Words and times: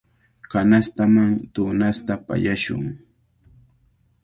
Kanastaman 0.51 1.33
tunasta 1.53 2.13
pallashun. 2.25 2.83